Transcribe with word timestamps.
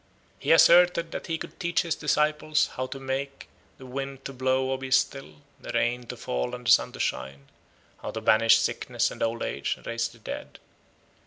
He 0.39 0.51
asserted 0.51 1.11
that 1.11 1.27
he 1.27 1.37
could 1.37 1.59
teach 1.59 1.83
his 1.83 1.93
disciples 1.93 2.71
how 2.75 2.87
to 2.87 2.99
make 2.99 3.47
the 3.77 3.85
wind 3.85 4.25
to 4.25 4.33
blow 4.33 4.65
or 4.65 4.79
be 4.79 4.89
still, 4.89 5.43
the 5.59 5.69
rain 5.75 6.07
to 6.07 6.17
fall 6.17 6.55
and 6.55 6.65
the 6.65 6.71
sun 6.71 6.91
to 6.93 6.99
shine, 6.99 7.49
how 8.01 8.09
to 8.09 8.19
banish 8.21 8.57
sickness 8.57 9.11
and 9.11 9.21
old 9.21 9.43
age 9.43 9.75
and 9.75 9.83
to 9.83 9.91
raise 9.91 10.07
the 10.07 10.17
dead. 10.17 10.57